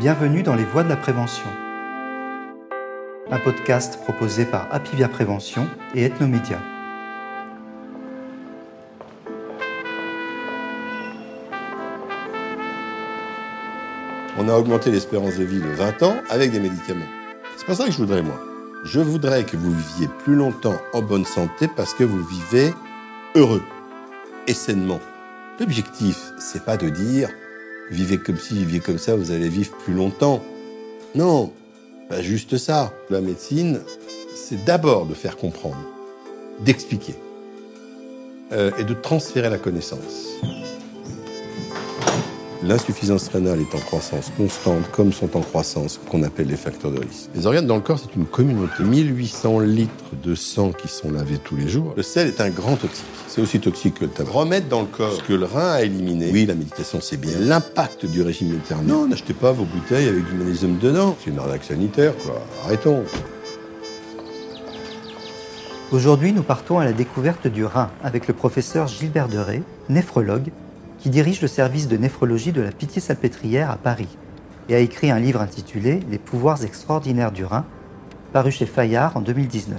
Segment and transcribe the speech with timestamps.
[0.00, 1.44] Bienvenue dans les voies de la prévention.
[3.30, 6.58] Un podcast proposé par Apivia Prévention et Ethnomédia.
[14.38, 17.04] On a augmenté l'espérance de vie de 20 ans avec des médicaments.
[17.58, 18.40] C'est pas ça que je voudrais moi.
[18.84, 22.72] Je voudrais que vous viviez plus longtemps en bonne santé parce que vous vivez
[23.34, 23.62] heureux
[24.46, 25.00] et sainement.
[25.58, 27.28] L'objectif, c'est pas de dire
[27.90, 30.42] vivez comme si, vivez comme ça, vous allez vivre plus longtemps.
[31.14, 31.52] Non,
[32.08, 32.92] pas juste ça.
[33.10, 33.80] La médecine,
[34.34, 35.82] c'est d'abord de faire comprendre,
[36.60, 37.14] d'expliquer
[38.52, 40.40] euh, et de transférer la connaissance.
[42.62, 46.90] L'insuffisance rénale est en croissance constante, comme sont en croissance ce qu'on appelle les facteurs
[46.90, 47.30] de risque.
[47.34, 48.82] Les organes dans le corps, c'est une communauté.
[48.82, 51.94] 1800 litres de sang qui sont lavés tous les jours.
[51.96, 53.06] Le sel est un grand toxique.
[53.28, 54.30] C'est aussi toxique que le tabac.
[54.30, 56.30] Remettre dans le corps ce que le rein a éliminé.
[56.30, 57.32] Oui, la méditation, c'est bien.
[57.38, 58.92] L'impact du régime méditerranéen.
[58.92, 61.16] Non, n'achetez pas vos bouteilles avec du magnésium dedans.
[61.24, 62.42] C'est une arnaque sanitaire, quoi.
[62.66, 63.04] Arrêtons.
[65.92, 70.50] Aujourd'hui, nous partons à la découverte du rein avec le professeur Gilbert Deré, néphrologue,
[71.00, 74.18] qui dirige le service de néphrologie de la Pitié-Salpêtrière à Paris
[74.68, 77.64] et a écrit un livre intitulé Les pouvoirs extraordinaires du rein,
[78.32, 79.78] paru chez Fayard en 2019.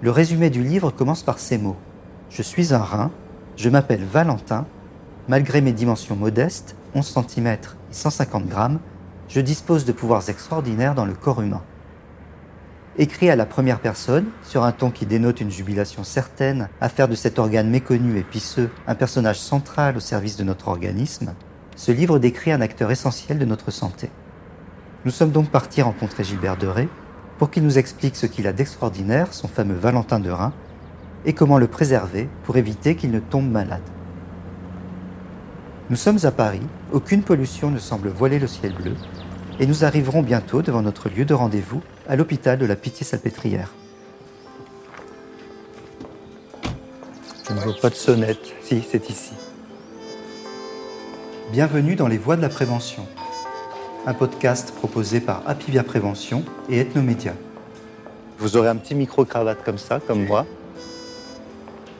[0.00, 1.76] Le résumé du livre commence par ces mots.
[2.30, 3.10] Je suis un rein,
[3.56, 4.66] je m'appelle Valentin,
[5.28, 7.58] malgré mes dimensions modestes, 11 cm et
[7.90, 8.78] 150 grammes,
[9.28, 11.62] je dispose de pouvoirs extraordinaires dans le corps humain.
[12.98, 17.08] Écrit à la première personne, sur un ton qui dénote une jubilation certaine à faire
[17.08, 21.32] de cet organe méconnu et pisseux un personnage central au service de notre organisme,
[21.74, 24.10] ce livre décrit un acteur essentiel de notre santé.
[25.06, 26.86] Nous sommes donc partis rencontrer Gilbert Deré
[27.38, 30.52] pour qu'il nous explique ce qu'il a d'extraordinaire, son fameux Valentin de Rhin,
[31.24, 33.80] et comment le préserver pour éviter qu'il ne tombe malade.
[35.88, 38.94] Nous sommes à Paris, aucune pollution ne semble voiler le ciel bleu,
[39.60, 43.70] et nous arriverons bientôt devant notre lieu de rendez-vous à l'hôpital de la Pitié-Salpêtrière.
[47.48, 48.40] Je ne vois pas de sonnette.
[48.62, 49.32] Si, c'est ici.
[51.52, 53.06] Bienvenue dans les voies de la prévention.
[54.06, 57.34] Un podcast proposé par Apivia Prévention et Ethnomédia.
[58.38, 60.46] Vous aurez un petit micro-cravate comme ça, comme moi.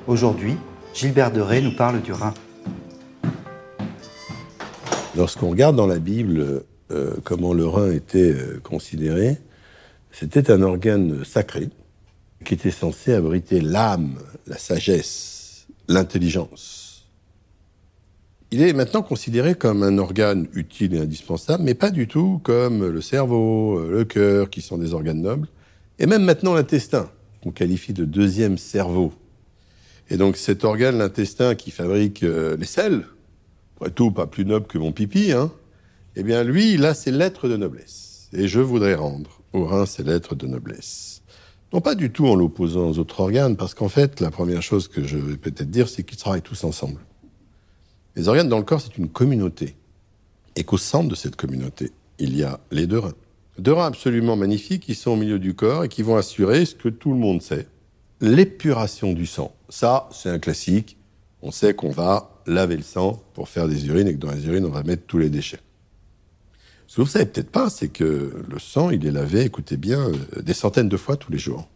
[0.07, 0.57] Aujourd'hui,
[0.95, 2.35] Gilbert Deré nous parle du rein.
[5.15, 9.39] Lorsqu'on regarde dans la Bible euh, comment le rein était euh, considéré,
[10.11, 11.69] c'était un organe sacré
[12.45, 17.09] qui était censé abriter l'âme, la sagesse, l'intelligence.
[18.51, 22.87] Il est maintenant considéré comme un organe utile et indispensable, mais pas du tout comme
[22.87, 25.49] le cerveau, euh, le cœur, qui sont des organes nobles,
[25.99, 27.11] et même maintenant l'intestin,
[27.43, 29.13] qu'on qualifie de deuxième cerveau.
[30.11, 33.05] Et donc cet organe, l'intestin, qui fabrique les sels,
[33.83, 35.51] après tout, pas plus noble que mon pipi, hein,
[36.17, 38.29] eh bien lui, il a ses lettres de noblesse.
[38.33, 41.23] Et je voudrais rendre au rein ses lettres de noblesse.
[41.73, 44.89] Non pas du tout en l'opposant aux autres organes, parce qu'en fait, la première chose
[44.89, 47.01] que je vais peut-être dire, c'est qu'ils travaillent tous ensemble.
[48.15, 49.75] Les organes dans le corps, c'est une communauté.
[50.55, 53.15] Et qu'au centre de cette communauté, il y a les deux reins.
[53.59, 56.75] Deux reins absolument magnifiques qui sont au milieu du corps et qui vont assurer ce
[56.75, 57.67] que tout le monde sait.
[58.21, 59.55] L'épuration du sang.
[59.71, 60.99] Ça, c'est un classique.
[61.41, 64.47] On sait qu'on va laver le sang pour faire des urines et que dans les
[64.47, 65.61] urines, on va mettre tous les déchets.
[66.93, 70.11] Ce que vous savez peut-être pas, c'est que le sang, il est lavé, écoutez bien,
[70.11, 71.67] euh, des centaines de fois tous les jours.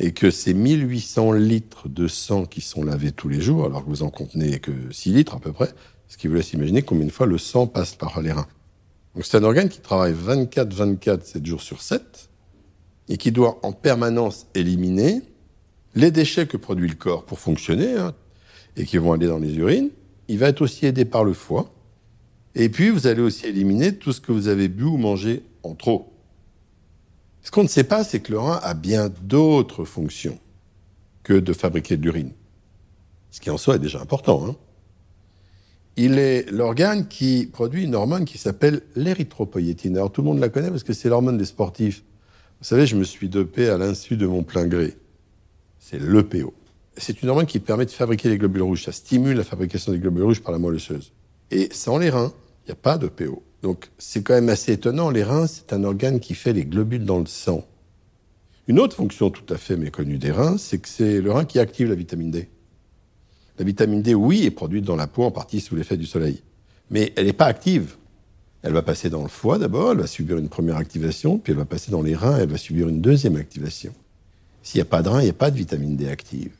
[0.00, 3.88] Et que ces 1800 litres de sang qui sont lavés tous les jours, alors que
[3.88, 5.72] vous en contenez que 6 litres à peu près,
[6.08, 8.48] ce qui vous laisse imaginer combien de fois le sang passe par les reins.
[9.14, 12.28] Donc c'est un organe qui travaille 24, 24, 7 jours sur 7,
[13.08, 15.22] et qui doit en permanence éliminer
[15.94, 18.12] les déchets que produit le corps pour fonctionner, hein,
[18.76, 19.90] et qui vont aller dans les urines.
[20.26, 21.72] Il va être aussi aidé par le foie,
[22.58, 25.74] et puis, vous allez aussi éliminer tout ce que vous avez bu ou mangé en
[25.74, 26.10] trop.
[27.42, 30.38] Ce qu'on ne sait pas, c'est que le rein a bien d'autres fonctions
[31.22, 32.32] que de fabriquer de l'urine.
[33.30, 34.42] Ce qui en soi est déjà important.
[34.46, 34.56] Hein.
[35.96, 39.94] Il est l'organe qui produit une hormone qui s'appelle l'érythropoïétine.
[39.98, 42.04] Alors tout le monde la connaît parce que c'est l'hormone des sportifs.
[42.60, 44.96] Vous savez, je me suis dopé à l'insu de mon plein gré.
[45.78, 46.54] C'est l'EPO.
[46.96, 48.84] C'est une hormone qui permet de fabriquer les globules rouges.
[48.84, 51.12] Ça stimule la fabrication des globules rouges par la moelle osseuse.
[51.50, 52.32] Et sans les reins,
[52.66, 53.42] il n'y a pas de PO.
[53.62, 55.10] Donc c'est quand même assez étonnant.
[55.10, 57.64] Les reins, c'est un organe qui fait les globules dans le sang.
[58.66, 61.60] Une autre fonction tout à fait méconnue des reins, c'est que c'est le rein qui
[61.60, 62.48] active la vitamine D.
[63.58, 66.42] La vitamine D, oui, est produite dans la peau en partie sous l'effet du soleil.
[66.90, 67.94] Mais elle n'est pas active.
[68.62, 71.58] Elle va passer dans le foie d'abord, elle va subir une première activation, puis elle
[71.58, 73.94] va passer dans les reins, elle va subir une deuxième activation.
[74.64, 76.50] S'il n'y a pas de rein, il n'y a pas de vitamine D active.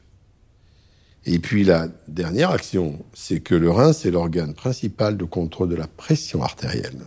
[1.29, 5.75] Et puis la dernière action, c'est que le rein, c'est l'organe principal de contrôle de
[5.75, 7.03] la pression artérielle.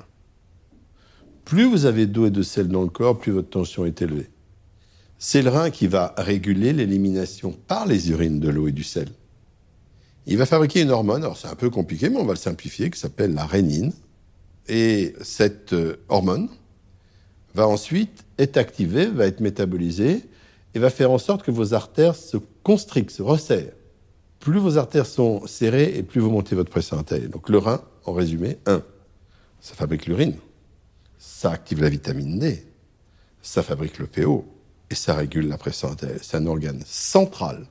[1.46, 4.30] Plus vous avez d'eau et de sel dans le corps, plus votre tension est élevée.
[5.18, 9.08] C'est le rein qui va réguler l'élimination par les urines de l'eau et du sel.
[10.28, 12.92] Il va fabriquer une hormone, alors c'est un peu compliqué, mais on va le simplifier,
[12.92, 13.94] qui s'appelle la rénine.
[14.68, 16.50] Et cette euh, hormone
[17.56, 20.24] va ensuite être activée, va être métabolisée,
[20.76, 23.79] et va faire en sorte que vos artères se constrictent, se resserrent.
[24.40, 27.30] Plus vos artères sont serrées, et plus vous montez votre pression artérielle.
[27.30, 28.82] Donc le rein, en résumé, 1.
[29.60, 30.38] Ça fabrique l'urine,
[31.18, 32.66] ça active la vitamine D,
[33.42, 34.46] ça fabrique le PO,
[34.90, 36.20] et ça régule la pression artérielle.
[36.22, 37.66] C'est un organe central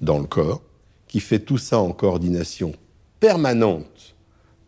[0.00, 0.62] dans le corps
[1.06, 2.72] qui fait tout ça en coordination
[3.20, 4.14] permanente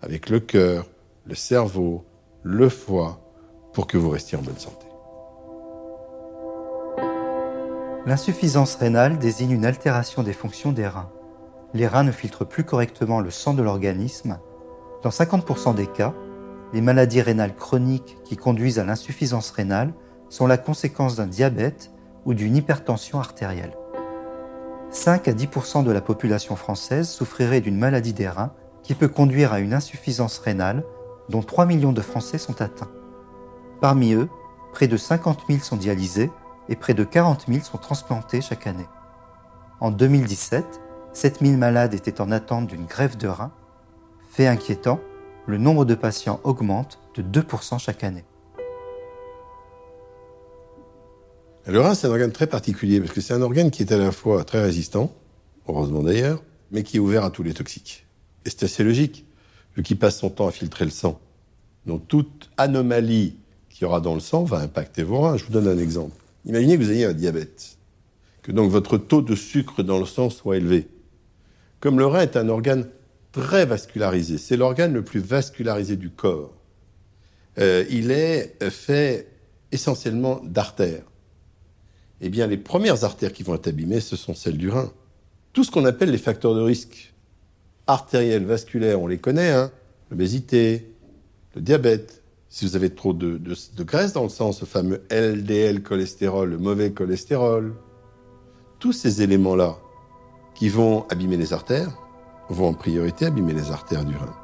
[0.02, 0.86] avec le cœur,
[1.26, 2.04] le cerveau,
[2.42, 3.20] le foie,
[3.72, 4.86] pour que vous restiez en bonne santé.
[8.06, 11.10] L'insuffisance rénale désigne une altération des fonctions des reins.
[11.74, 14.38] Les reins ne filtrent plus correctement le sang de l'organisme.
[15.02, 16.14] Dans 50% des cas,
[16.72, 19.92] les maladies rénales chroniques qui conduisent à l'insuffisance rénale
[20.30, 21.90] sont la conséquence d'un diabète
[22.24, 23.76] ou d'une hypertension artérielle.
[24.90, 29.52] 5 à 10% de la population française souffrirait d'une maladie des reins qui peut conduire
[29.52, 30.84] à une insuffisance rénale
[31.28, 32.90] dont 3 millions de Français sont atteints.
[33.82, 34.28] Parmi eux,
[34.72, 36.30] près de 50 000 sont dialysés
[36.70, 38.88] et près de 40 000 sont transplantés chaque année.
[39.80, 40.80] En 2017,
[41.18, 43.50] 7 000 malades étaient en attente d'une greffe de rein.
[44.30, 45.00] Fait inquiétant,
[45.48, 48.22] le nombre de patients augmente de 2% chaque année.
[51.66, 53.96] Le rein, c'est un organe très particulier parce que c'est un organe qui est à
[53.96, 55.12] la fois très résistant,
[55.66, 58.06] heureusement d'ailleurs, mais qui est ouvert à tous les toxiques.
[58.44, 59.26] Et c'est assez logique,
[59.74, 61.18] vu qu'il passe son temps à filtrer le sang.
[61.84, 63.38] Donc toute anomalie
[63.70, 65.36] qu'il y aura dans le sang va impacter vos reins.
[65.36, 66.14] Je vous donne un exemple.
[66.44, 67.76] Imaginez que vous ayez un diabète,
[68.42, 70.86] que donc votre taux de sucre dans le sang soit élevé.
[71.80, 72.88] Comme le rein est un organe
[73.32, 76.54] très vascularisé, c'est l'organe le plus vascularisé du corps.
[77.58, 79.28] Euh, il est fait
[79.70, 81.04] essentiellement d'artères
[82.20, 84.92] eh bien, les premières artères qui vont être abîmées, ce sont celles du rein.
[85.52, 87.14] Tout ce qu'on appelle les facteurs de risque
[87.86, 89.70] artériels, vasculaires, on les connaît, hein
[90.10, 90.94] l'obésité,
[91.54, 92.22] le diabète.
[92.48, 96.58] Si vous avez trop de, de graisse dans le sang, ce fameux LDL cholestérol, le
[96.58, 97.74] mauvais cholestérol,
[98.78, 99.78] tous ces éléments-là
[100.58, 101.96] qui vont abîmer les artères
[102.48, 104.34] vont en priorité abîmer les artères du rein.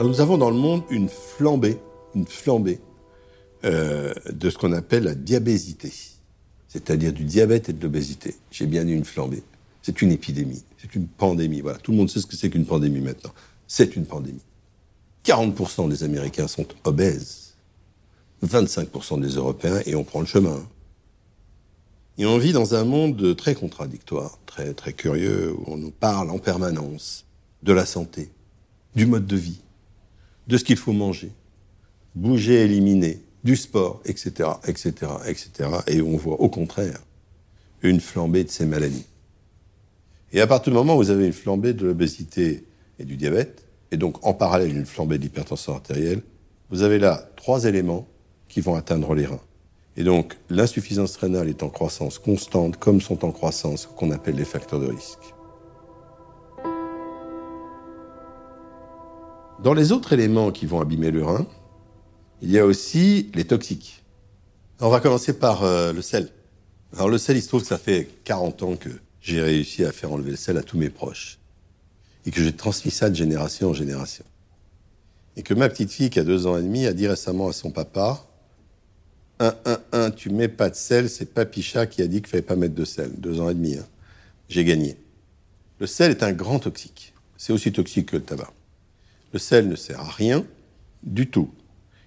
[0.00, 1.78] nous avons dans le monde une flambée,
[2.16, 2.80] une flambée
[3.64, 5.92] euh, de ce qu'on appelle la diabésité,
[6.66, 8.34] c'est-à-dire du diabète et de l'obésité.
[8.50, 9.44] J'ai bien dit une flambée.
[9.80, 11.60] C'est une épidémie, c'est une pandémie.
[11.60, 13.30] Voilà, tout le monde sait ce que c'est qu'une pandémie maintenant.
[13.68, 14.42] C'est une pandémie.
[15.24, 17.54] 40% des Américains sont obèses,
[18.44, 20.66] 25% des Européens, et on prend le chemin.
[22.18, 26.30] Et on vit dans un monde très contradictoire, très, très curieux, où on nous parle
[26.30, 27.24] en permanence
[27.62, 28.30] de la santé,
[28.94, 29.60] du mode de vie,
[30.48, 31.30] de ce qu'il faut manger,
[32.14, 34.92] bouger, éliminer, du sport, etc., etc.,
[35.26, 35.70] etc.
[35.86, 37.00] Et on voit au contraire
[37.82, 39.06] une flambée de ces maladies.
[40.32, 42.64] Et à partir du moment où vous avez une flambée de l'obésité
[42.98, 43.61] et du diabète,
[43.92, 46.22] et donc en parallèle une flambée de l'hypertension artérielle,
[46.70, 48.08] vous avez là trois éléments
[48.48, 49.40] qui vont atteindre les reins.
[49.96, 54.36] Et donc l'insuffisance rénale est en croissance constante, comme sont en croissance ce qu'on appelle
[54.36, 55.34] les facteurs de risque.
[59.62, 61.46] Dans les autres éléments qui vont abîmer le rein,
[62.40, 64.02] il y a aussi les toxiques.
[64.80, 66.30] On va commencer par euh, le sel.
[66.96, 68.88] Alors le sel, il se trouve que ça fait 40 ans que
[69.20, 71.38] j'ai réussi à faire enlever le sel à tous mes proches.
[72.26, 74.24] Et que j'ai transmis ça de génération en génération.
[75.36, 77.52] Et que ma petite fille, qui a deux ans et demi, a dit récemment à
[77.52, 78.24] son papa,
[79.40, 82.42] un, un, un, tu mets pas de sel, c'est Papicha qui a dit qu'il fallait
[82.42, 83.10] pas mettre de sel.
[83.18, 83.86] Deux ans et demi, hein.
[84.48, 84.96] J'ai gagné.
[85.78, 87.14] Le sel est un grand toxique.
[87.36, 88.52] C'est aussi toxique que le tabac.
[89.32, 90.44] Le sel ne sert à rien
[91.02, 91.50] du tout.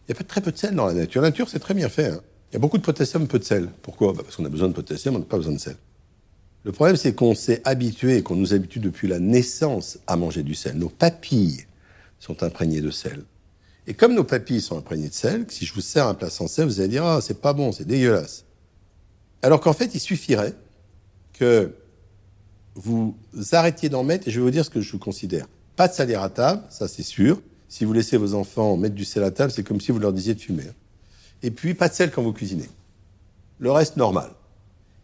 [0.07, 1.22] Il y a très peu de sel dans la nature.
[1.22, 2.07] La nature, c'est très bien fait.
[2.12, 2.22] Hein.
[2.51, 3.69] Il y a beaucoup de potassium, peu de sel.
[3.81, 4.13] Pourquoi?
[4.13, 5.75] Bah, Parce qu'on a besoin de potassium, on n'a pas besoin de sel.
[6.65, 10.55] Le problème, c'est qu'on s'est habitué, qu'on nous habitue depuis la naissance à manger du
[10.55, 10.75] sel.
[10.77, 11.67] Nos papilles
[12.19, 13.24] sont imprégnées de sel.
[13.86, 16.48] Et comme nos papilles sont imprégnées de sel, si je vous sers un plat sans
[16.48, 18.45] sel, vous allez dire ah c'est pas bon, c'est dégueulasse.
[19.43, 20.53] Alors qu'en fait, il suffirait
[21.34, 21.72] que
[22.74, 23.15] vous
[23.51, 25.45] arrêtiez d'en mettre, et je vais vous dire ce que je considère.
[25.75, 27.39] Pas de salaire à table, ça c'est sûr.
[27.69, 30.13] Si vous laissez vos enfants mettre du sel à table, c'est comme si vous leur
[30.13, 30.63] disiez de fumer.
[31.43, 32.69] Et puis, pas de sel quand vous cuisinez.
[33.60, 34.31] Le reste, normal.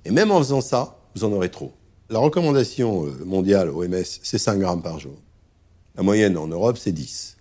[0.05, 1.71] Et même en faisant ça, vous en aurez trop.
[2.09, 5.15] La recommandation euh, mondiale OMS, c'est 5 grammes par jour.
[5.95, 7.37] La moyenne en Europe, c'est 10.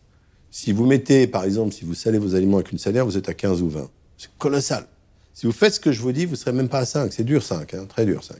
[0.51, 3.29] Si vous mettez, par exemple, si vous salez vos aliments avec une salaire, vous êtes
[3.29, 3.89] à 15 ou 20.
[4.19, 4.87] C'est colossal.
[5.35, 7.13] Si vous faites ce que je vous dis, vous serez même pas à 5.
[7.13, 8.37] C'est dur 5, hein, très dur 5.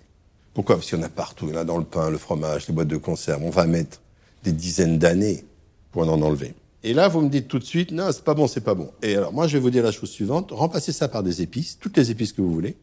[0.53, 0.77] Pourquoi?
[0.77, 1.47] Parce qu'il y en a partout.
[1.49, 3.43] Il y en a dans le pain, le fromage, les boîtes de conserve.
[3.43, 4.01] On va mettre
[4.43, 5.45] des dizaines d'années
[5.93, 6.55] pour en enlever.
[6.83, 8.91] Et là, vous me dites tout de suite, non, c'est pas bon, c'est pas bon.
[9.03, 10.51] Et alors, moi, je vais vous dire la chose suivante.
[10.51, 12.77] Remplacez ça par des épices, toutes les épices que vous voulez.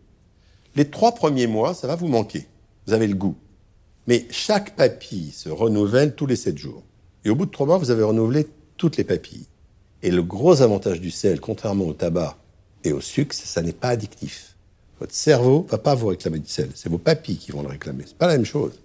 [0.75, 2.47] Les trois premiers mois, ça va vous manquer.
[2.85, 3.35] Vous avez le goût.
[4.07, 6.83] Mais chaque papille se renouvelle tous les sept jours.
[7.25, 8.47] Et au bout de trois mois, vous avez renouvelé
[8.77, 9.47] toutes les papilles.
[10.03, 12.37] Et le gros avantage du sel, contrairement au tabac
[12.83, 14.55] et au sucre, ça n'est pas addictif.
[14.99, 16.69] Votre cerveau va pas vous réclamer du sel.
[16.75, 18.03] C'est vos papilles qui vont le réclamer.
[18.07, 18.79] C'est pas la même chose.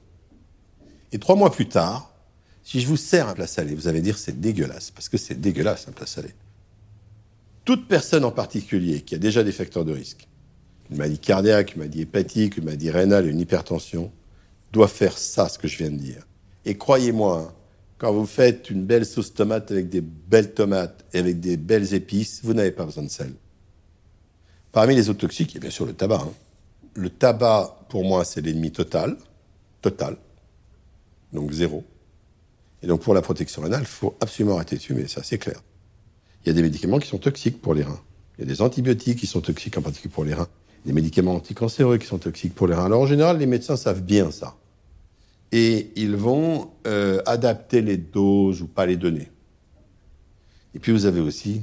[1.12, 2.12] Et trois mois plus tard,
[2.64, 5.40] si je vous sers un plat salé, vous allez dire c'est dégueulasse, parce que c'est
[5.40, 6.30] dégueulasse un plat salé.
[7.64, 10.28] Toute personne en particulier qui a déjà des facteurs de risque,
[10.92, 14.12] une maladie cardiaque, une maladie hépatique, une maladie rénale, une hypertension,
[14.72, 16.26] doit faire ça, ce que je viens de dire.
[16.64, 17.54] Et croyez-moi, hein,
[17.98, 21.94] quand vous faites une belle sauce tomate avec des belles tomates et avec des belles
[21.94, 23.32] épices, vous n'avez pas besoin de sel.
[24.70, 26.22] Parmi les autres toxiques, il y a bien sûr le tabac.
[26.22, 26.32] Hein.
[26.94, 29.16] Le tabac, pour moi, c'est l'ennemi total.
[29.80, 30.16] Total.
[31.32, 31.84] Donc zéro.
[32.82, 35.60] Et donc pour la protection rénale, il faut absolument arrêter de fumer, ça c'est clair.
[36.44, 38.00] Il y a des médicaments qui sont toxiques pour les reins.
[38.36, 40.48] Il y a des antibiotiques qui sont toxiques en particulier pour les reins.
[40.84, 42.86] Des médicaments anticancéreux qui sont toxiques pour les reins.
[42.86, 44.56] Alors en général, les médecins savent bien ça.
[45.52, 49.28] Et ils vont euh, adapter les doses ou pas les donner.
[50.74, 51.62] Et puis vous avez aussi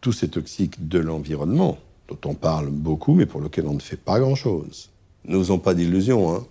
[0.00, 3.96] tous ces toxiques de l'environnement, dont on parle beaucoup, mais pour lesquels on ne fait
[3.96, 4.90] pas grand-chose.
[5.24, 6.34] N'osons pas d'illusions.
[6.34, 6.46] Hein.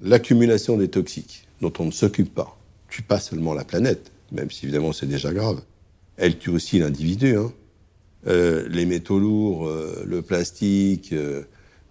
[0.00, 4.66] L'accumulation des toxiques, dont on ne s'occupe pas, tue pas seulement la planète, même si
[4.66, 5.62] évidemment c'est déjà grave.
[6.16, 7.36] Elle tue aussi l'individu.
[7.36, 7.52] Hein.
[8.26, 11.44] Euh, les métaux lourds, euh, le plastique euh,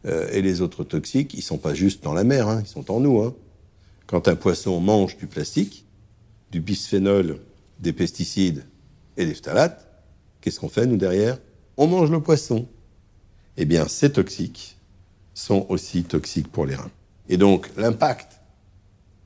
[0.03, 2.99] et les autres toxiques, ils sont pas juste dans la mer, hein, ils sont en
[2.99, 3.21] nous.
[3.21, 3.35] Hein.
[4.07, 5.85] Quand un poisson mange du plastique,
[6.51, 7.39] du bisphénol,
[7.79, 8.63] des pesticides
[9.17, 9.87] et des phtalates,
[10.41, 11.37] qu'est-ce qu'on fait nous derrière?
[11.77, 12.67] On mange le poisson.
[13.57, 14.77] Eh bien, ces toxiques
[15.33, 16.91] sont aussi toxiques pour les reins.
[17.29, 18.39] Et donc, l'impact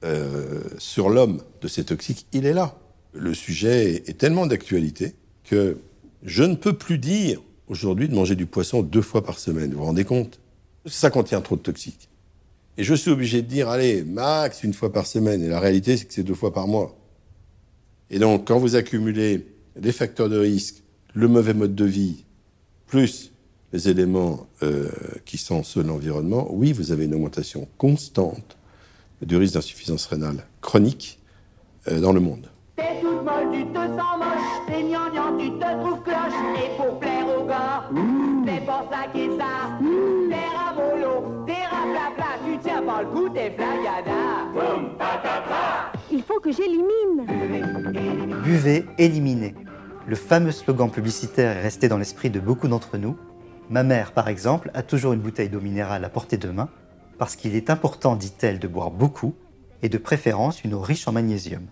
[0.04, 2.78] euh, sur l'homme de ces toxiques, il est là.
[3.14, 5.80] Le sujet est tellement d'actualité que
[6.24, 9.72] je ne peux plus dire aujourd'hui de manger du poisson deux fois par semaine.
[9.72, 10.40] Vous vous rendez compte?
[10.86, 12.10] Ça contient trop de toxiques.
[12.78, 15.42] Et je suis obligé de dire, allez, max une fois par semaine.
[15.42, 16.96] Et la réalité, c'est que c'est deux fois par mois.
[18.10, 19.48] Et donc, quand vous accumulez
[19.80, 20.84] les facteurs de risque,
[21.14, 22.24] le mauvais mode de vie,
[22.86, 23.34] plus
[23.74, 24.90] les éléments euh,
[25.26, 28.58] qui sont ceux de l'environnement, oui, vous avez une augmentation constante
[29.22, 31.20] du risque d'insuffisance rénale chronique
[31.88, 32.48] euh, dans le monde.
[34.68, 37.90] T'es tu te gnangnan, tu trouves cloche, et pour plaire aux gars,
[38.46, 39.78] t'es pour ça qui ça,
[40.30, 44.28] t'es ramolo, t'es raplapla, tu tiens pas le coup, t'es flagada.
[46.12, 47.26] Il faut que j'élimine.
[48.44, 49.56] Buvez, éliminez.
[50.06, 53.18] Le fameux slogan publicitaire est resté dans l'esprit de beaucoup d'entre nous.
[53.70, 56.70] Ma mère, par exemple, a toujours une bouteille d'eau minérale à portée de main
[57.18, 59.34] parce qu'il est important, dit-elle, de boire beaucoup,
[59.82, 61.66] et de préférence une eau riche en magnésium.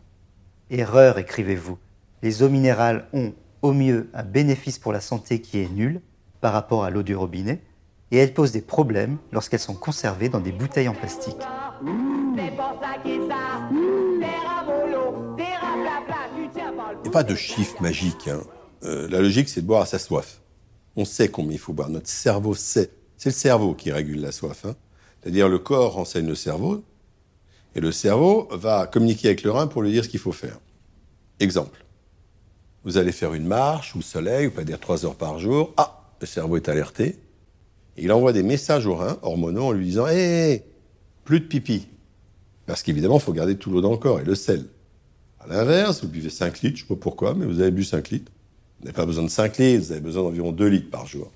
[0.69, 1.77] Erreur, écrivez-vous.
[2.21, 6.01] Les eaux minérales ont, au mieux, un bénéfice pour la santé qui est nul
[6.41, 7.61] par rapport à l'eau du robinet,
[8.11, 11.37] et elles posent des problèmes lorsqu'elles sont conservées dans des bouteilles en plastique.
[11.83, 12.41] Il
[17.03, 18.27] n'y a pas de chiffre magique.
[18.27, 18.41] Hein.
[18.83, 20.41] Euh, la logique, c'est de boire à sa soif.
[20.95, 21.89] On sait combien il faut boire.
[21.89, 22.91] Notre cerveau sait.
[23.17, 24.65] C'est le cerveau qui régule la soif.
[24.65, 24.75] Hein.
[25.21, 26.83] C'est-à-dire le corps renseigne le cerveau,
[27.75, 30.59] et le cerveau va communiquer avec le rein pour lui dire ce qu'il faut faire.
[31.39, 31.84] Exemple.
[32.85, 35.73] Vous allez faire une marche au soleil, ou pas dire trois heures par jour.
[35.75, 37.17] Ah, le cerveau est alerté.
[37.97, 40.63] Il envoie des messages au rein, hormonaux, en lui disant Hé,
[41.23, 41.87] plus de pipi.
[42.65, 44.65] Parce qu'évidemment, il faut garder tout l'eau dans le corps et le sel.
[45.39, 47.83] À l'inverse, vous buvez 5 litres, je ne sais pas pourquoi, mais vous avez bu
[47.83, 48.31] 5 litres.
[48.79, 51.31] Vous n'avez pas besoin de 5 litres, vous avez besoin d'environ 2 litres par jour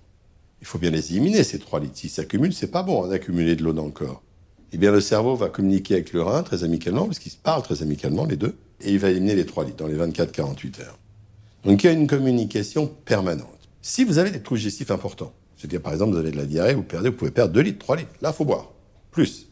[0.62, 1.98] il faut bien les éliminer, ces 3 litres.
[1.98, 4.22] S'ils s'accumulent, c'est pas bon hein, d'accumuler de l'eau dans le corps.
[4.72, 7.63] Eh bien, le cerveau va communiquer avec le rein très amicalement, parce qu'ils se parlent
[7.63, 11.00] très amicalement, les deux, et il va éliminer les 3 litres dans les 24-48 heures.
[11.66, 13.70] Donc, il y a une communication permanente.
[13.82, 16.74] Si vous avez des troubles digestifs importants, c'est-à-dire, par exemple, vous avez de la diarrhée,
[16.74, 18.12] vous perdez, vous pouvez perdre 2 litres, 3 litres.
[18.22, 18.72] Là, il faut boire.
[19.12, 19.48] Plus.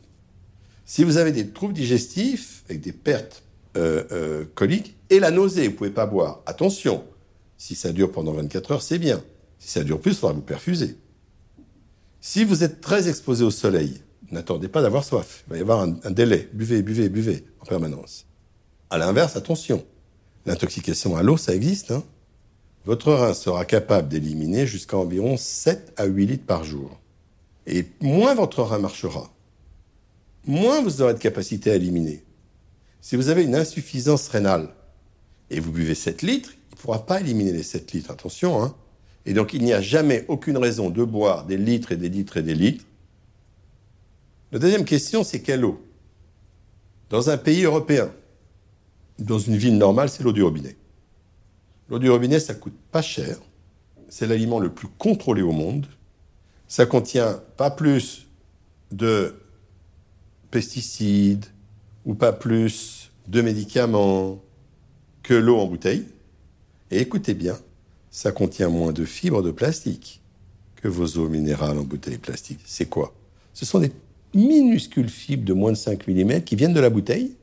[0.85, 3.43] Si vous avez des troubles digestifs, avec des pertes
[3.75, 6.41] euh, euh, coliques, et la nausée, vous pouvez pas boire.
[6.45, 7.03] Attention,
[7.57, 9.21] si ça dure pendant 24 heures, c'est bien.
[9.59, 10.95] Si ça dure plus, il faudra vous perfuser.
[12.21, 15.43] Si vous êtes très exposé au soleil, n'attendez pas d'avoir soif.
[15.47, 16.49] Il va y avoir un, délai.
[16.53, 18.25] Buvez, buvez, buvez en permanence.
[18.89, 19.85] À l'inverse, attention.
[20.47, 21.91] L'intoxication à l'eau, ça existe.
[21.91, 22.03] Hein.
[22.85, 26.97] votre rein sera capable d'éliminer jusqu'à environ 7 à 8 litres par jour.
[27.67, 29.29] Et moins votre rein marchera,
[30.45, 32.23] moins vous aurez de capacité à éliminer.
[33.01, 34.69] Si vous avez une insuffisance rénale
[35.49, 38.11] et vous buvez 7 litres, il ne pourra pas éliminer les 7 litres.
[38.11, 38.73] Attention, hein.
[39.25, 42.37] Et donc il n'y a jamais aucune raison de boire des litres et des litres
[42.37, 42.85] et des litres
[44.53, 45.83] La deuxième question, c'est quelle eau?
[47.09, 48.09] Dans un pays européen,
[49.19, 50.75] dans une ville normale, c'est l'eau du robinet.
[51.89, 53.37] L'eau du robinet, ça coûte pas cher.
[54.09, 55.87] C'est l'aliment le plus contrôlé au monde.
[56.67, 58.27] Ça contient pas plus
[58.91, 59.35] de
[60.51, 61.45] pesticides
[62.05, 64.41] ou pas plus de médicaments
[65.23, 66.05] que l'eau en bouteille.
[66.91, 67.57] Et écoutez bien,
[68.11, 70.21] ça contient moins de fibres de plastique
[70.75, 72.59] que vos eaux minérales en bouteille plastique.
[72.65, 73.13] C'est quoi?
[73.53, 73.91] Ce sont des
[74.33, 77.35] minuscules fibres de moins de 5 mm qui viennent de la bouteille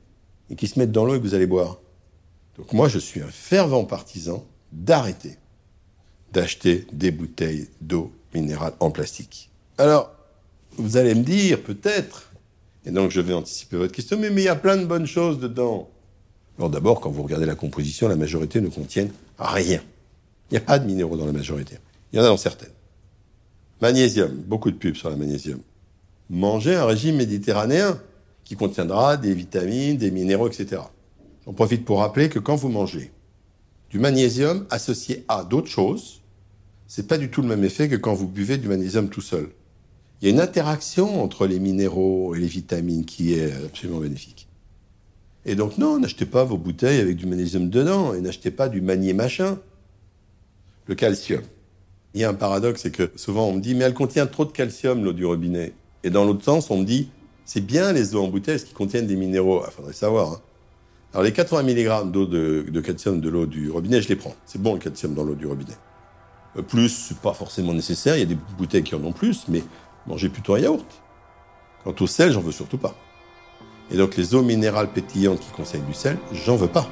[0.49, 1.79] et qui se mettent dans l'eau et que vous allez boire.
[2.57, 5.37] Donc moi, je suis un fervent partisan d'arrêter
[6.35, 9.49] d'acheter des bouteilles d'eau minérale en plastique.
[9.77, 10.11] Alors,
[10.77, 12.31] vous allez me dire peut-être,
[12.85, 15.39] et donc je vais anticiper votre question, mais, il y a plein de bonnes choses
[15.39, 15.89] dedans.
[16.57, 19.81] Alors d'abord, quand vous regardez la composition, la majorité ne contiennent rien.
[20.51, 21.77] Il n'y a pas de minéraux dans la majorité.
[22.11, 22.69] Il y en a dans certaines.
[23.81, 25.59] Magnésium, beaucoup de pubs sur le magnésium.
[26.29, 27.97] Mangez un régime méditerranéen
[28.45, 30.83] qui contiendra des vitamines, des minéraux, etc.
[31.45, 33.11] J'en profite pour rappeler que quand vous mangez
[33.89, 36.21] du magnésium associé à d'autres choses,
[36.87, 39.49] c'est pas du tout le même effet que quand vous buvez du magnésium tout seul.
[40.21, 44.47] Il y a une interaction entre les minéraux et les vitamines qui est absolument bénéfique.
[45.45, 48.81] Et donc non, n'achetez pas vos bouteilles avec du magnésium dedans et n'achetez pas du
[48.81, 49.59] magné machin.
[50.87, 51.41] Le calcium.
[52.13, 54.45] Il y a un paradoxe, c'est que souvent on me dit mais elle contient trop
[54.45, 55.73] de calcium l'eau du robinet.
[56.03, 57.09] Et dans l'autre sens, on me dit
[57.45, 59.63] c'est bien les eaux en bouteille parce qu'ils contiennent des minéraux.
[59.65, 60.33] Il faudrait savoir.
[60.33, 60.41] Hein.
[61.13, 64.35] Alors les 80 mg d'eau de, calcium de l'eau du robinet, je les prends.
[64.45, 65.77] C'est bon le calcium dans l'eau du robinet.
[66.57, 68.17] Euh, plus, c'est pas forcément nécessaire.
[68.17, 69.63] Il y a des bouteilles qui en ont plus, mais
[70.07, 70.85] mangez plutôt un yaourt.
[71.83, 72.95] Quant au sel, j'en veux surtout pas.
[73.91, 76.89] Et donc les eaux minérales pétillantes qui conseillent du sel, j'en veux pas.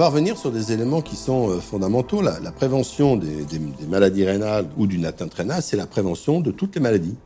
[0.00, 2.22] Va revenir sur des éléments qui sont euh, fondamentaux.
[2.22, 3.44] La, prévention des,
[3.86, 7.16] maladies rénales ou d'une atteinte rénale, c'est la prévention de toutes les maladies.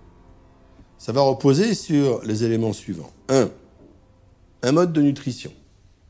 [0.99, 3.13] Ça va reposer sur les éléments suivants.
[3.29, 3.49] Un,
[4.65, 5.53] un mode de nutrition.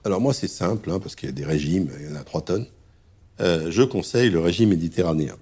[0.05, 2.24] Alors moi, c'est simple, hein, parce qu'il y a des régimes, il y en a
[2.24, 2.66] trois tonnes.
[3.40, 5.37] Euh, je conseille le régime méditerranéen.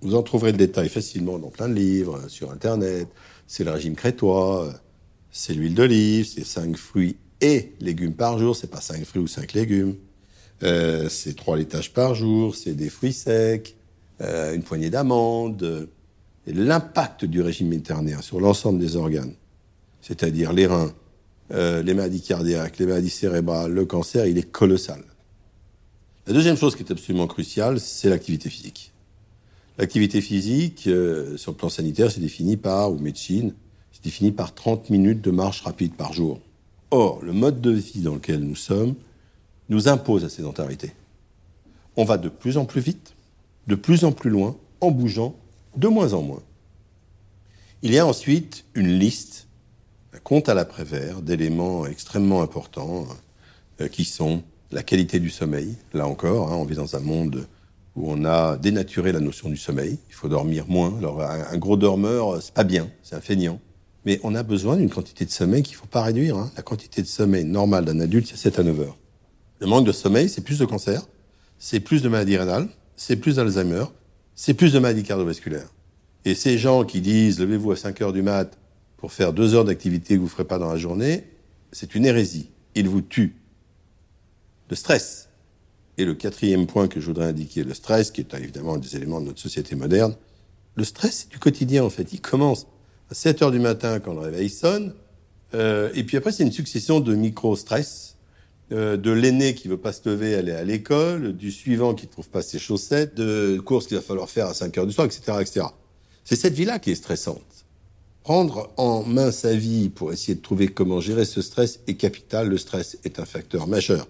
[0.00, 3.08] Vous en trouverez le détail facilement dans plein de livres, sur Internet.
[3.46, 4.72] C'est le régime crétois,
[5.30, 8.56] c'est l'huile d'olive, c'est cinq fruits et légumes par jour.
[8.56, 9.96] C'est pas cinq fruits ou cinq légumes.
[10.62, 13.74] Euh, c'est trois laitages par jour, c'est des fruits secs,
[14.20, 15.88] euh, une poignée d'amandes.
[16.46, 19.34] L'impact du régime méditerranéen sur l'ensemble des organes,
[20.00, 20.92] c'est-à-dire les reins,
[21.52, 25.02] euh, les maladies cardiaques, les maladies cérébrales, le cancer, il est colossal.
[26.26, 28.92] La deuxième chose qui est absolument cruciale, c'est l'activité physique.
[29.76, 30.82] L'activité physique,
[31.36, 33.54] sur le plan sanitaire, c'est défini par, ou médecine,
[33.92, 36.40] c'est défini par 30 minutes de marche rapide par jour.
[36.90, 38.94] Or, le mode de vie dans lequel nous sommes
[39.68, 40.92] nous impose la sédentarité.
[41.96, 43.14] On va de plus en plus vite,
[43.66, 45.34] de plus en plus loin, en bougeant
[45.76, 46.42] de moins en moins.
[47.82, 49.48] Il y a ensuite une liste
[50.22, 53.06] compte à l'après-vert d'éléments extrêmement importants
[53.80, 55.76] euh, qui sont la qualité du sommeil.
[55.92, 57.46] Là encore, hein, on vit dans un monde
[57.96, 59.98] où on a dénaturé la notion du sommeil.
[60.08, 60.96] Il faut dormir moins.
[60.98, 63.60] Alors, un, gros dormeur, c'est pas bien, c'est un feignant.
[64.04, 66.36] Mais on a besoin d'une quantité de sommeil qu'il faut pas réduire.
[66.36, 66.50] Hein.
[66.56, 68.96] La quantité de sommeil normale d'un adulte, c'est 7 à 9 heures.
[69.60, 71.02] Le manque de sommeil, c'est plus de cancer,
[71.58, 73.84] c'est plus de maladies rénales, c'est plus d'Alzheimer,
[74.34, 75.68] c'est plus de maladies cardiovasculaires.
[76.24, 78.58] Et ces gens qui disent levez-vous à 5 heures du mat,
[79.04, 81.24] pour faire deux heures d'activité que vous ne ferez pas dans la journée,
[81.72, 82.48] c'est une hérésie.
[82.74, 83.36] Il vous tue.
[84.70, 85.28] Le stress.
[85.98, 88.96] Et le quatrième point que je voudrais indiquer, le stress, qui est évidemment un des
[88.96, 90.16] éléments de notre société moderne,
[90.74, 92.14] le stress, c'est du quotidien en fait.
[92.14, 92.66] Il commence
[93.10, 94.94] à 7 heures du matin quand le réveil sonne,
[95.52, 98.13] euh, et puis après c'est une succession de micro-stress,
[98.72, 102.10] euh, de l'aîné qui veut pas se lever, aller à l'école, du suivant qui ne
[102.10, 105.06] trouve pas ses chaussettes, de courses qu'il va falloir faire à 5 heures du soir,
[105.06, 105.66] etc., etc.
[106.24, 107.54] C'est cette vie-là qui est stressante
[108.24, 112.48] prendre en main sa vie pour essayer de trouver comment gérer ce stress est capital.
[112.48, 114.08] Le stress est un facteur majeur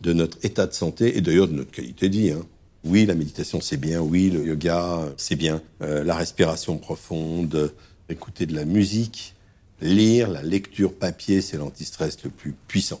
[0.00, 2.30] de notre état de santé et d'ailleurs de notre qualité de vie.
[2.30, 2.46] Hein.
[2.84, 7.72] Oui, la méditation c'est bien, oui, le yoga c'est bien, euh, la respiration profonde,
[8.08, 9.34] écouter de la musique,
[9.80, 13.00] lire, la lecture papier, c'est l'antistress le plus puissant.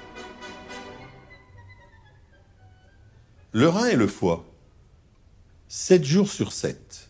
[3.53, 4.45] Le rein et le foie,
[5.67, 7.09] 7 jours sur 7,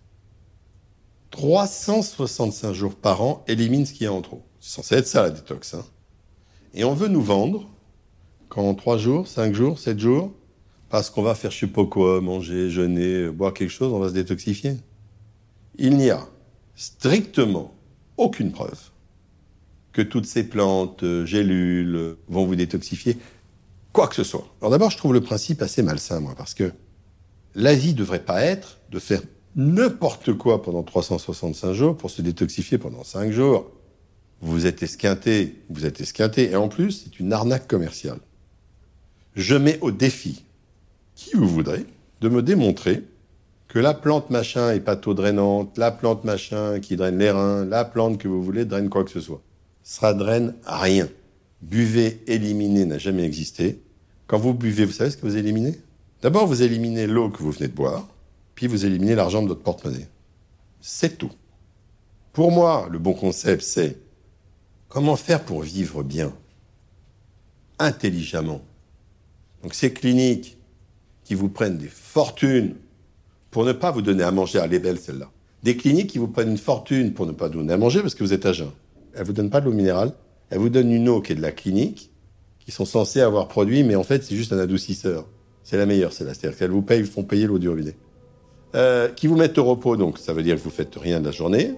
[1.30, 4.44] 365 jours par an, éliminent ce qu'il y a en trop.
[4.60, 5.76] C'est censé être ça la détox.
[5.76, 5.86] Hein.
[6.74, 7.70] Et on veut nous vendre,
[8.50, 10.34] quand 3 jours, 5 jours, 7 jours,
[10.90, 14.10] parce qu'on va faire je sais pas quoi, manger, jeûner, boire quelque chose, on va
[14.10, 14.78] se détoxifier.
[15.78, 16.28] Il n'y a
[16.76, 17.76] strictement
[18.18, 18.90] aucune preuve
[19.94, 23.18] que toutes ces plantes, euh, gélules, vont vous détoxifier,
[23.94, 24.48] quoi que ce soit.
[24.62, 26.72] Alors d'abord, je trouve le principe assez malsain, moi, parce que
[27.56, 29.22] la vie devrait pas être de faire
[29.56, 33.70] n'importe quoi pendant 365 jours pour se détoxifier pendant 5 jours.
[34.42, 38.20] Vous êtes esquinté, vous êtes esquinté, et en plus, c'est une arnaque commerciale.
[39.36, 40.46] Je mets au défi
[41.16, 41.86] qui vous voudrez
[42.22, 43.04] de me démontrer
[43.68, 48.18] que la plante machin est patho-drainante, la plante machin qui draine les reins, la plante
[48.18, 49.42] que vous voulez draine quoi que ce soit.
[49.84, 51.08] Ça draine rien.
[51.62, 53.82] Buvez, éliminez n'a jamais existé.
[54.28, 55.80] Quand vous buvez, vous savez ce que vous éliminez?
[56.22, 58.08] D'abord, vous éliminez l'eau que vous venez de boire,
[58.56, 60.08] puis vous éliminez l'argent de votre porte-monnaie.
[60.80, 61.32] C'est tout.
[62.34, 63.98] Pour moi, le bon concept, c'est
[64.88, 66.34] comment faire pour vivre bien,
[67.80, 68.62] intelligemment.
[69.64, 70.58] Donc ces cliniques
[71.24, 72.76] qui vous prennent des fortunes
[73.52, 75.30] pour ne pas vous donner à manger, à les belles celles-là.
[75.64, 78.16] Des cliniques qui vous prennent une fortune pour ne pas vous donner à manger parce
[78.16, 78.72] que vous êtes à jeun.
[79.14, 80.14] Elles vous donnent pas de l'eau minérale,
[80.52, 82.12] elles vous donnent une eau qui est de la clinique,
[82.60, 85.26] qui sont censées avoir produit, mais en fait c'est juste un adoucisseur.
[85.64, 87.96] C'est la meilleure, c'est la C'est-à-dire qu'elles vous payent, font payer l'eau du robinet.
[88.76, 91.26] Euh, qui vous mettent au repos, donc ça veut dire que vous faites rien de
[91.26, 91.74] la journée.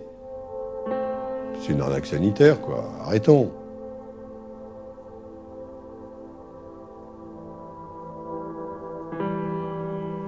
[1.61, 2.91] C'est une arnaque sanitaire, quoi.
[3.01, 3.51] Arrêtons.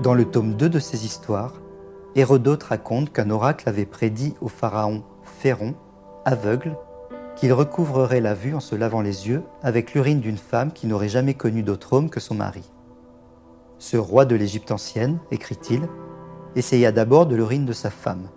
[0.02, 1.54] Dans le tome 2 de ces histoires,
[2.16, 5.74] Hérodote raconte qu'un oracle avait prédit au pharaon Féron,
[6.26, 6.78] aveugle,
[7.36, 11.10] qu'il recouvrerait la vue en se lavant les yeux avec l'urine d'une femme qui n'aurait
[11.10, 12.64] jamais connu d'autre homme que son mari.
[13.78, 15.88] Ce roi de l'Égypte ancienne, écrit-il,
[16.56, 18.30] essaya d'abord de l'urine de sa femme,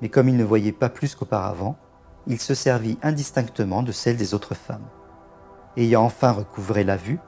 [0.00, 1.76] mais comme il ne voyait pas plus qu'auparavant,
[2.26, 4.88] il se servit indistinctement de celle des autres femmes.
[5.76, 7.20] Ayant enfin recouvré la vue,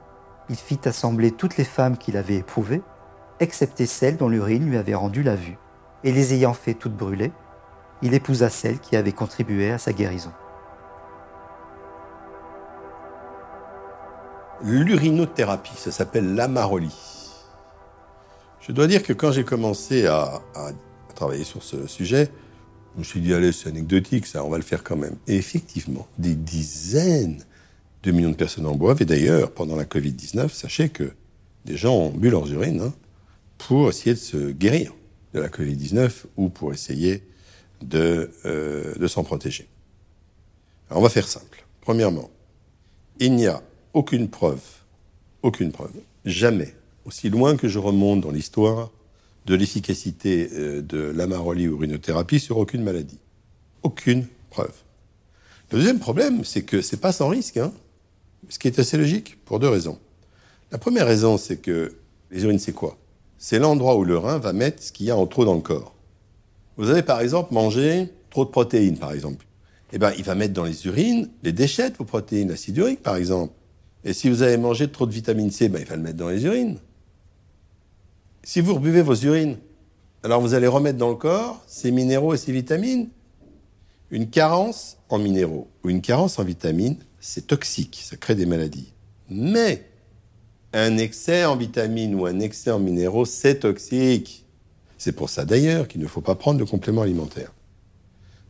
[0.49, 2.83] il fit assembler toutes les femmes qu'il avait éprouvées
[3.41, 5.59] excepté celle dont l'urine lui avait rendu la vue,
[6.03, 7.33] et les ayant fait toutes brûler,
[8.03, 10.33] il épousa celle qui avait contribué à sa guérison.
[14.63, 16.95] L'urinothérapie, ça s'appelle l'amarolie.
[18.61, 20.41] Je dois dire que quand j'ai commencé à,
[21.15, 22.29] travailler sur ce sujet,
[22.95, 25.17] je me suis dit, allez, c'est anecdotique, ça, on va le faire quand même.
[25.29, 27.45] Et effectivement, des dizaines
[28.03, 29.01] de millions de personnes en boivent.
[29.03, 31.13] Et d'ailleurs, pendant la Covid-19, sachez que
[31.65, 32.81] des gens ont bu leurs urines.
[32.81, 32.93] Hein
[33.59, 34.93] pour essayer de se guérir
[35.33, 37.23] de la Covid-19 ou pour essayer
[37.83, 39.69] de, euh, de s'en protéger.
[40.89, 41.65] Alors on va faire simple.
[41.81, 42.31] Premièrement,
[43.19, 43.63] il n'y a
[43.95, 44.61] aucune preuve,
[45.43, 48.91] aucune preuve, jamais, aussi loin que je remonte dans l'histoire,
[49.47, 53.19] de l'efficacité euh, de l'amarolie ou urinothérapie sur aucune maladie.
[53.83, 54.75] Aucune preuve.
[55.71, 57.73] Le deuxième problème, c'est que c'est pas sans risque, hein,
[58.49, 59.99] ce qui est assez logique, pour deux raisons.
[60.73, 61.95] La première raison, c'est que
[62.31, 62.99] les urines, c'est quoi?
[63.39, 65.61] C'est l'endroit où le rein va mettre ce qu'il y a en trop dans le
[65.61, 65.95] corps.
[66.77, 69.47] Vous avez par exemple mangé trop de protéines, par exemple.
[69.93, 73.03] Eh bien, il va mettre dans les urines les déchets de vos protéines, l'acide urique,
[73.03, 73.53] par exemple.
[74.05, 76.29] Et si vous avez mangé trop de vitamine C, ben, il va le mettre dans
[76.29, 76.79] les urines.
[78.43, 79.57] Si vous rebuvez vos urines,
[80.23, 83.09] alors vous allez remettre dans le corps ces minéraux et ces vitamines.
[84.11, 88.93] Une carence en minéraux ou une carence en vitamines, c'est toxique, ça crée des maladies.
[89.31, 89.87] Mais
[90.75, 94.45] un excès en vitamines ou un excès en minéraux, c'est toxique.
[94.99, 97.53] C'est pour ça d'ailleurs qu'il ne faut pas prendre de compléments alimentaires.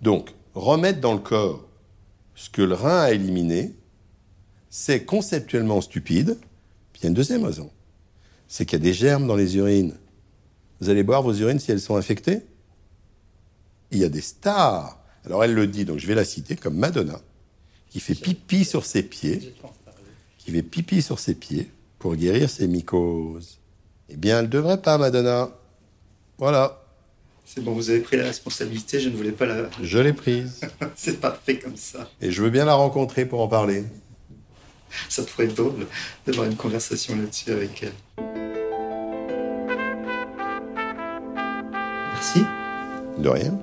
[0.02, 1.64] Donc, remettre dans le corps
[2.34, 3.74] ce que le rein a éliminé,
[4.76, 6.36] c'est conceptuellement stupide.
[6.92, 7.70] Puis il y a une deuxième raison.
[8.48, 9.94] C'est qu'il y a des germes dans les urines.
[10.80, 12.40] Vous allez boire vos urines si elles sont infectées
[13.92, 15.00] Il y a des stars.
[15.24, 17.20] Alors elle le dit, donc je vais la citer, comme Madonna,
[17.88, 19.54] qui fait pipi sur ses pieds,
[20.38, 23.60] qui fait pipi sur ses pieds, pour guérir ses mycoses.
[24.08, 25.50] Eh bien, elle ne devrait pas, Madonna.
[26.36, 26.82] Voilà.
[27.44, 29.70] C'est bon, vous avez pris la responsabilité, je ne voulais pas la...
[29.80, 30.62] Je l'ai prise.
[30.96, 32.10] C'est parfait comme ça.
[32.20, 33.84] Et je veux bien la rencontrer pour en parler.
[35.08, 35.86] Ça pourrait être drôle
[36.26, 37.92] d'avoir une conversation là-dessus avec elle.
[42.14, 42.44] Merci.
[43.18, 43.58] De rien.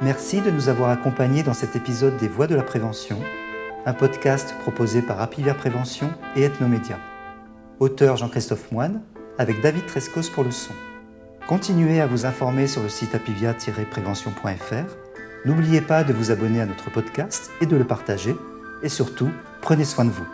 [0.00, 3.20] Merci de nous avoir accompagnés dans cet épisode des Voix de la Prévention
[3.84, 6.98] un podcast proposé par Apivia Prévention et Ethnomédia.
[7.80, 9.02] Auteur Jean-Christophe Moine,
[9.38, 10.72] avec David Trescos pour le son.
[11.48, 15.01] Continuez à vous informer sur le site apivia-prévention.fr.
[15.44, 18.36] N'oubliez pas de vous abonner à notre podcast et de le partager.
[18.84, 20.26] Et surtout, prenez soin de vous.